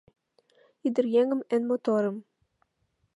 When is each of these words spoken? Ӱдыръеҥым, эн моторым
Ӱдыръеҥым, 0.87 1.41
эн 1.53 1.61
моторым 1.69 2.15